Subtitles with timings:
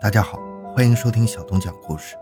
[0.00, 0.38] 大家好，
[0.72, 2.14] 欢迎收听小东讲故事。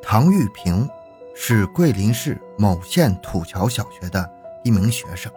[0.00, 0.88] 唐玉平
[1.34, 4.30] 是桂林市某县土桥小学的
[4.64, 5.30] 一名学生。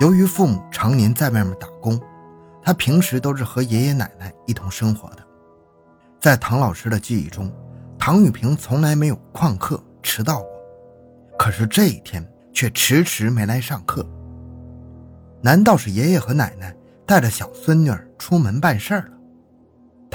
[0.00, 2.00] 由于父母常年在外面打工，
[2.60, 5.18] 他平时都是和爷爷奶奶一同生活的。
[6.20, 7.48] 在唐老师的记忆中，
[7.96, 10.50] 唐玉平从来没有旷课迟到过，
[11.38, 14.04] 可是这一天却迟迟没来上课。
[15.40, 16.74] 难道是爷爷和奶奶
[17.06, 19.04] 带着小孙女儿出门办事了？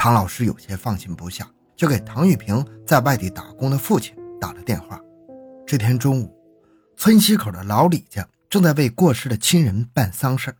[0.02, 1.46] 唐老师有些放心不下，
[1.76, 4.98] 就给唐玉平在外地打工的父亲打了电话。
[5.66, 6.34] 这天中午，
[6.96, 10.56] 村西口的老李家正在为过世的亲人办丧事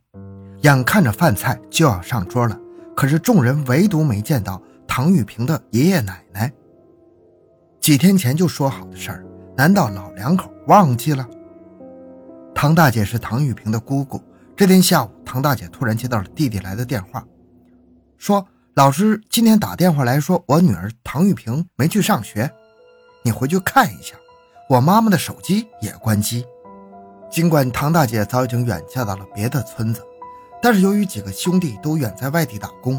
[0.61, 2.61] 眼看着饭菜就要上桌了，
[2.95, 6.53] 可是众人唯独没见到唐玉平的爷爷奶奶。
[7.81, 9.25] 几天前就说好的事儿，
[9.57, 11.27] 难道老两口忘记了？
[12.55, 14.23] 唐大姐是唐玉平的姑姑，
[14.55, 17.27] 这天下午，唐大姐突然接到了弟弟来的电话，
[18.19, 18.47] 说。
[18.81, 22.51] 老师今天打电话来说，我女儿唐玉萍没去上学，
[23.23, 24.17] 你回去看一下。
[24.71, 26.47] 我妈妈的手机也关机。
[27.31, 30.03] 尽管唐大姐早已经远嫁到了别的村子，
[30.63, 32.99] 但是由于几个兄弟都远在外地打工，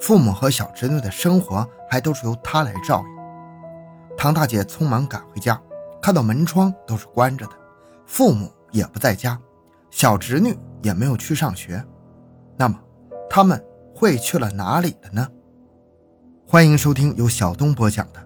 [0.00, 4.16] 父母和小侄女的生活还都是由她来照应。
[4.16, 5.62] 唐大姐匆忙赶回家，
[6.02, 7.52] 看到门窗都是关着的，
[8.04, 9.38] 父母也不在家，
[9.92, 11.80] 小侄女也没有去上学。
[12.56, 12.76] 那么，
[13.30, 13.64] 他们？
[14.00, 15.28] 会去了哪里了呢？
[16.46, 18.20] 欢迎收听由小东播讲的《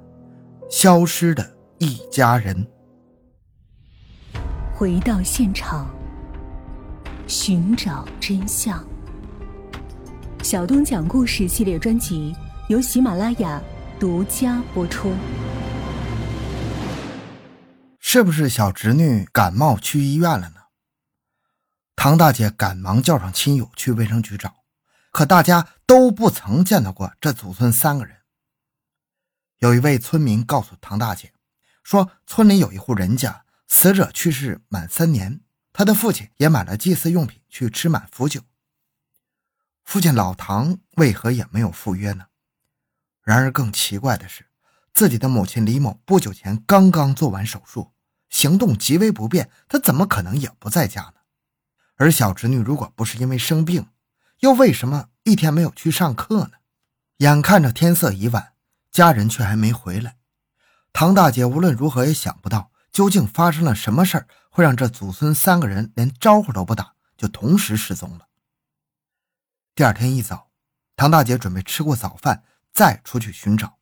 [0.71, 2.65] 消失的一家人》。
[4.73, 5.93] 回到现场，
[7.27, 8.87] 寻找真相。
[10.45, 12.33] 小东讲故事系列专辑
[12.69, 13.61] 由喜马拉雅
[13.99, 15.13] 独家播出。
[17.99, 20.55] 是不是小侄女感冒去医院了呢？
[21.97, 24.55] 唐大姐赶忙叫上亲友去卫生局找。
[25.15, 28.23] 可大家都不曾见到过这祖孙三个人。
[29.59, 31.33] 有一位村民告诉唐大姐，
[31.85, 35.41] 说村里有一户人家，死者去世满三年，
[35.73, 38.41] 他的父亲也买了祭祀用品去吃满福酒。
[39.85, 42.27] 父亲老唐为何也没有赴约呢？
[43.23, 44.47] 然而更奇怪的是，
[44.93, 47.93] 自己的母亲李某不久前刚刚做完手术，
[48.29, 51.15] 行动极为不便，他怎么可能也不在家呢？
[51.95, 53.87] 而小侄女如果不是因为生病，
[54.41, 56.53] 又为什么一天没有去上课呢？
[57.19, 58.55] 眼看着天色已晚，
[58.91, 60.17] 家人却还没回来。
[60.93, 68.29] 唐大姐无论如何也想不到，究竟发生了什么事儿，会让这祖孙三个人连招呼都不打就同时失踪了。
[69.75, 70.51] 第二天一早，
[70.97, 73.79] 唐大姐准备吃过早饭再出去寻找，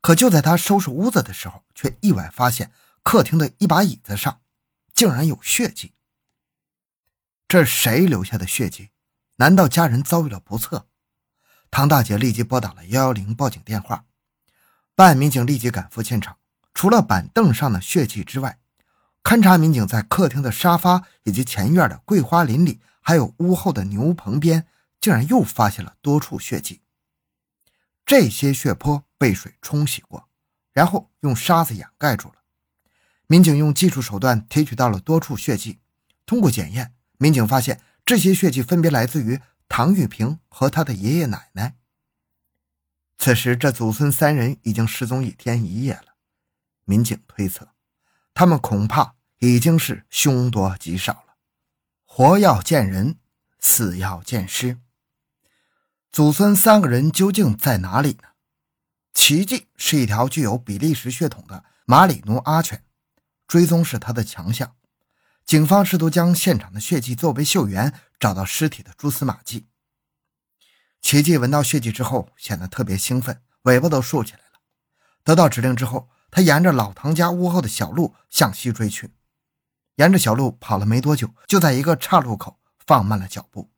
[0.00, 2.70] 可就在她收拾屋子的时候，却意外发现
[3.02, 4.40] 客厅的一把椅子上
[4.94, 5.94] 竟然有血迹。
[7.46, 8.90] 这是谁留下的血迹？
[9.40, 10.88] 难道家人遭遇了不测？
[11.70, 14.04] 唐大姐立即拨打了幺幺零报警电话。
[14.96, 16.38] 办案民警立即赶赴现场，
[16.74, 18.58] 除了板凳上的血迹之外，
[19.22, 24.66] 勘查民警在客厅的沙发以及前院的桂花林里，还有屋后的牛棚边，
[25.00, 26.80] 竟然又发现了多处血迹。
[28.04, 30.28] 这些血泊被水冲洗过，
[30.72, 32.34] 然后用沙子掩盖住了。
[33.28, 35.78] 民警用技术手段提取到了多处血迹，
[36.26, 37.80] 通过检验，民警发现。
[38.08, 39.38] 这些血迹分别来自于
[39.68, 41.76] 唐玉平和他的爷爷奶奶。
[43.18, 46.14] 此时，这祖孙三人已经失踪一天一夜了。
[46.86, 47.68] 民警推测，
[48.32, 51.36] 他们恐怕已经是凶多吉少了。
[52.06, 53.18] 活要见人，
[53.60, 54.78] 死要见尸。
[56.10, 58.30] 祖孙三个人究竟在哪里呢？
[59.12, 62.82] 奇迹是一条具有比利时血统的马里努阿犬，
[63.46, 64.74] 追踪是他的强项。
[65.48, 69.66] 警方试图将现场的血迹作为嗅源，找到尸体的蛛丝马迹。
[71.00, 74.60] 奇迹闻到血迹之后，显得特别兴奋，尾巴都竖起来了。
[75.24, 79.14] 得到指令之后，他沿着老唐家屋后的小路向西追去。
[79.94, 83.70] 沿着小路跑了没多久，就在一个岔路口放慢了脚步。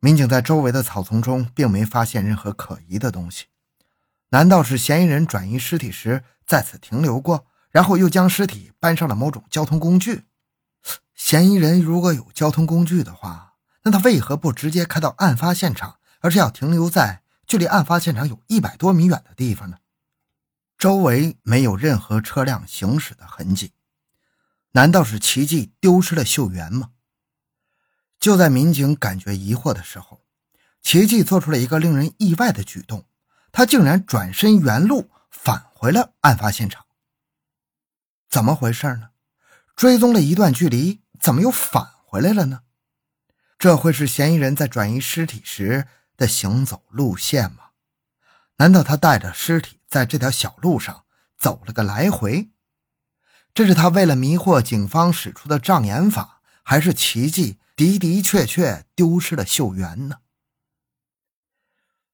[0.00, 3.44] 民警在周围的草丛中并没发现任何可疑的东西。
[4.30, 7.46] 难道是嫌疑人转移尸体时在此停留过？
[7.70, 10.26] 然后又将尸体搬上了某种交通工具。
[11.14, 19.78] 嫌疑人如果有交通工具的话，那他为何不直接开到案发现场，而是要停留在距离案发现场有一百多米远的地方呢？
[20.76, 23.72] 周围没有任何车辆行驶的痕迹，
[24.72, 26.90] 难道是奇迹丢失了秀媛吗？
[28.18, 30.24] 就在民警感觉疑惑的时候，
[30.82, 33.06] 奇迹做出了一个令人意外的举动，
[33.52, 36.84] 他竟然转身原路返回了案发现场。
[38.28, 39.10] 怎么回事呢？
[39.76, 42.64] 追踪了一段距离，怎么又返回来了呢？
[43.58, 45.88] 这会是嫌疑人在转移尸体时
[46.18, 47.70] 的行走路线吗？
[48.56, 51.06] 难道他带着尸体在这条小路上
[51.38, 52.50] 走了个来回？
[53.54, 60.18] 这是他为了迷惑警方使出的障眼法，还是奇迹的的确确丢失了秀媛呢？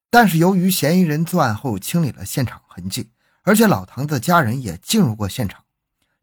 [0.09, 3.11] 但是由于嫌疑人作案后清理了现场痕迹，
[3.41, 5.65] 而且老唐的家人也进入过现场，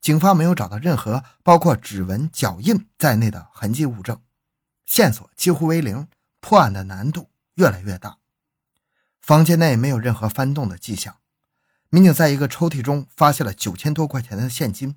[0.00, 4.20] 警方没有找到任何包括指纹、脚印在内的痕迹物证，
[4.86, 6.08] 线索几乎为零，
[6.40, 8.18] 破案的难度越来越大。
[9.20, 11.16] 房间内没有任何翻动的迹象，
[11.90, 14.96] 民警在一个抽屉中发现了九千多块钱的现金，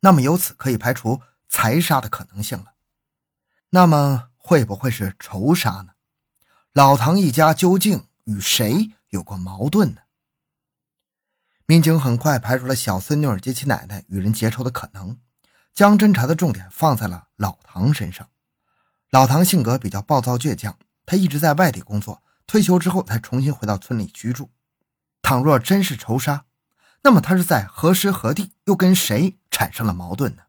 [0.00, 2.72] 那么由此可以排除财杀的可能性了。
[3.70, 5.92] 那么会不会是仇杀呢？
[6.72, 8.06] 老唐一家究竟？
[8.24, 10.02] 与谁有过矛盾呢？
[11.70, 15.16] 民警很快排除了小孙女及其奶奶与人结仇的可能，
[15.72, 18.28] 将侦查的重点放在了老唐身上。
[19.10, 20.76] 老唐性格比较暴躁倔强，
[21.06, 24.50] 他一直在外地工作，退休之后才重新回到村里居住。
[25.22, 26.44] 倘若真是仇杀，
[27.04, 30.42] 那么他是在何时何地又跟谁产生了矛盾呢？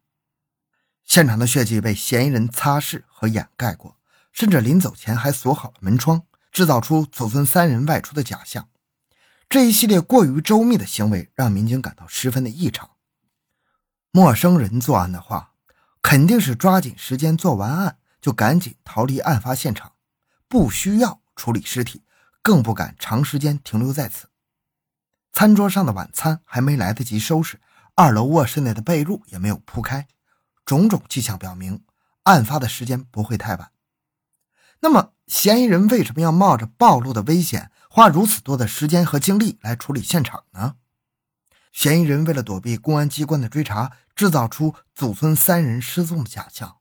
[1.05, 3.95] 现场的血迹被嫌疑人擦拭和掩盖过，
[4.31, 6.23] 甚至临走前还锁好了门窗。
[6.51, 8.67] 制造出祖孙三人外出的假象，
[9.51, 12.91] 这一系列过于周密的行为让民警感到十分的异常。
[14.09, 15.51] 陌生人作案的话，
[16.01, 19.91] 肯定是抓紧时间做完案就赶紧逃离案发现场，
[20.47, 22.01] 不需要处理尸体，
[22.41, 24.29] 更不敢长时间停留在此。
[25.33, 27.59] 餐桌上的晚餐还没来得及收拾，
[27.95, 30.07] 二楼卧室内的被褥也没有铺开，
[30.63, 31.83] 种种迹象表明，
[32.23, 33.70] 案发的时间不会太晚。
[34.81, 40.75] 那么，嫌疑人为什么要冒着暴露的危险，花如此多的时间和精力来处理现场呢？
[41.71, 46.77] 嫌疑人为了躲避公安机关的追查，制造出祖孙三人失踪的假象。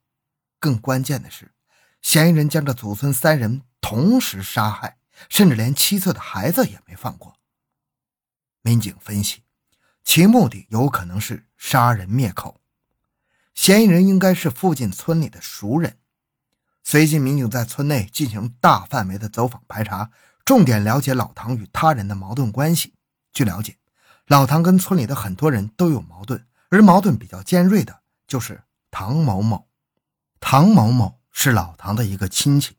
[0.58, 1.52] 更关键的是，
[2.00, 4.96] 嫌疑人将这祖孙三人同时杀害，
[5.28, 7.36] 甚至连七岁的孩子也没放过。
[8.62, 9.42] 民警分析，
[10.02, 12.60] 其目的有可能是杀人灭口。
[13.54, 15.98] 嫌疑人应该是附近村里的熟人。
[16.82, 20.10] 随即，民警在村内进行大范围的走访排查，
[20.44, 22.94] 重点了解老唐与他人的矛盾关系。
[23.32, 23.76] 据了解，
[24.26, 29.68] 老唐跟村里的很多人都有矛盾，而矛盾比较尖锐的就是唐某某。
[30.40, 32.76] 唐某某是老唐的一个亲戚。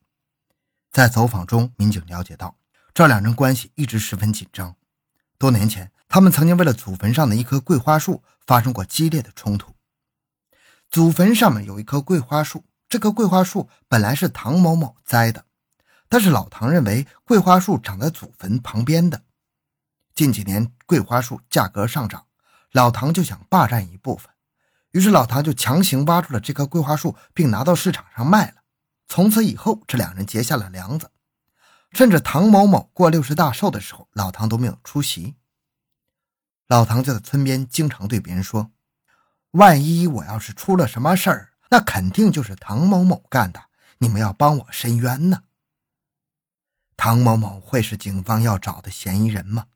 [0.91, 2.57] 在走访中，民警了解到，
[2.93, 4.75] 这两人关系一直十分紧张。
[5.37, 9.73] 多年前，他们曾经为了祖坟上的一棵桂花树发生过激烈的冲突。
[10.89, 12.65] 祖坟上面有一棵桂花树。
[12.91, 15.45] 这棵桂花树本来是唐某某栽的，
[16.09, 19.21] 但是老唐认为桂花树长在祖坟旁边的。
[20.13, 22.25] 近几年桂花树价格上涨，
[22.73, 24.29] 老唐就想霸占一部分，
[24.91, 28.55] 于是老唐就强行挖出了这棵桂花树，并拿到市场上卖了。
[29.07, 31.11] 从此以后，这两人结下了梁子，
[31.93, 35.37] 甚至唐某某过六十大寿的时候，老唐都没有出席。
[36.67, 38.71] 老唐就在村边经常对别人说
[39.51, 43.63] ：“万一我要是出了什么事儿。”那肯定就是唐某某干的，
[43.99, 45.43] 你们要帮我伸冤呢。
[46.97, 49.67] 唐某某会是警方要找的嫌疑人吗？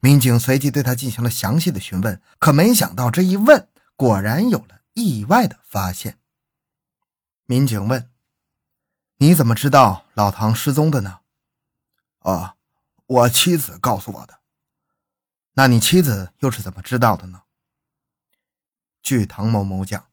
[0.00, 6.18] 民警随即对他进行了详细的询问，可没想到这一问，果然有了意外的发现。
[7.44, 8.10] 民警问
[9.18, 11.20] ：“你怎么知道老唐失踪的呢
[12.20, 12.56] ？”“啊，
[13.06, 14.40] 我妻子告诉我的。
[15.52, 17.42] ”“那你妻子又是怎么知道的呢？”
[19.02, 20.06] 据唐某某讲。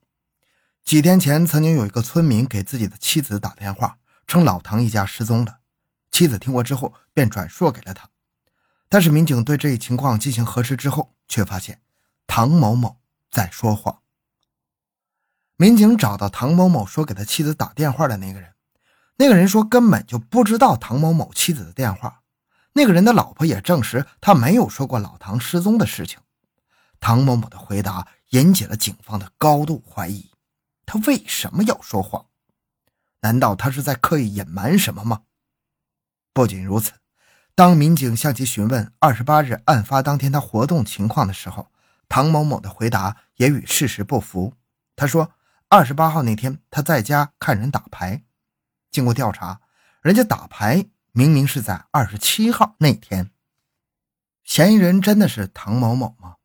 [0.83, 3.97] 几天前，曾经有一个村民给自己的妻子打电话，
[4.27, 5.59] 称老唐一家失踪了。
[6.11, 8.09] 妻子听过之后，便转述给了他。
[8.89, 11.81] 但是民警对这一情况进行核实之后，却发现
[12.27, 12.97] 唐某某
[13.31, 13.99] 在说谎。
[15.55, 18.53] 民警找到唐某某说给他妻子打电话的那个人，
[19.15, 22.21] 那个人说根本就不知道唐某某妻子的电话。
[22.73, 26.19] 那个人的老婆也证实，他没有说过老唐失踪的事情。
[26.99, 30.29] 唐某某的回答引起了警方的高度怀疑。
[30.93, 32.27] 他为什么要说谎？
[33.21, 35.23] 难道他是在刻意隐瞒什么吗？
[36.33, 36.91] 不仅如此，
[37.55, 41.71] 当民警向其询问二十八日案发当天他活动情况的时候，
[42.07, 44.53] 唐某某的回答也与事实不符。
[44.95, 45.31] 他说，
[45.67, 48.21] 二十八号那天他在家看人打牌。
[48.91, 49.61] 经过调查，
[50.03, 53.31] 人家打牌明明是在二十七号那天。
[54.43, 56.35] 嫌疑人真的是唐某某吗？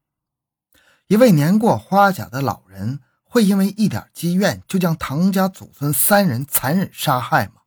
[1.08, 3.00] 一位年过花甲的老人。
[3.28, 7.62] 会因为一点积怨就将唐家祖孙三人残忍杀害吗？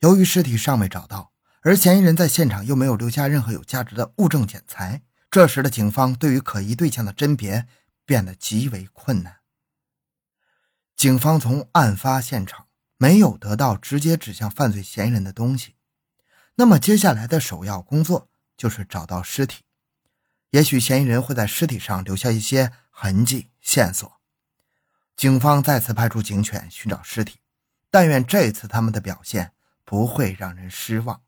[0.00, 1.32] 由于尸体尚未找到，
[1.62, 7.66] 而嫌疑人在现场又没有留下任何有价值的物证检材，这时的警方对于可疑对象的甄别
[8.04, 9.38] 变得极为困难。
[10.94, 12.68] 警方从案发现场
[12.98, 15.74] 没有得到直接指向犯罪嫌疑人的东西，
[16.56, 19.62] 那么接下来的首要工作就是找到尸体。
[20.50, 24.20] 也许嫌疑人会在尸体上留下一些痕迹线索。
[25.16, 27.40] 警方再次派出警犬寻找尸体，
[27.90, 29.52] 但愿这次他们的表现
[29.84, 31.20] 不会让人失望。